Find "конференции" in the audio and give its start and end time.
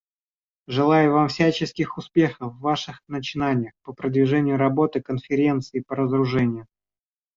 4.99-5.83